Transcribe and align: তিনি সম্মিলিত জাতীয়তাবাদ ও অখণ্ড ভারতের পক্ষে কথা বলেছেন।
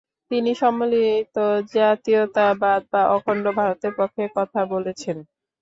তিনি 0.31 0.51
সম্মিলিত 0.61 1.35
জাতীয়তাবাদ 1.73 2.81
ও 2.95 3.13
অখণ্ড 3.15 3.45
ভারতের 3.59 3.93
পক্ষে 3.99 4.23
কথা 4.37 4.61
বলেছেন। 4.73 5.17